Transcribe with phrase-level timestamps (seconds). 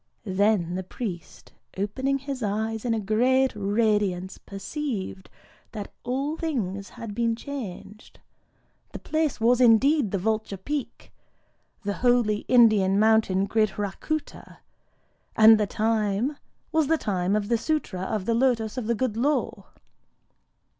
[0.25, 5.29] Then the priest, opening his eyes in a great radiance, perceived
[5.73, 8.19] that all things had been changed:
[8.93, 14.57] the place was indeed the Vulture Peak,—the holy Indian mountain Gridhrakûta;
[15.35, 16.35] and the time
[16.71, 19.65] was the time of the Sûtra of the Lotos of the Good Law.